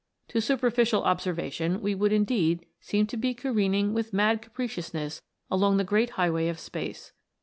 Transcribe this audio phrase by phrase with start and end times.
[0.29, 5.77] To superficial observation we would indeed seem to be careering with mad capricious ness along
[5.77, 7.11] the great highway of space.